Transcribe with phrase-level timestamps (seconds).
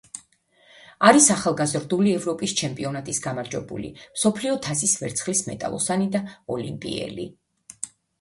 [1.07, 6.23] არის ახალგაზრდული ევროპის ჩემპიონატის გამარჯვებული, მსოფლიო თასის ვერცხლის მედალოსანი და
[6.57, 7.27] ოლიმპიელი.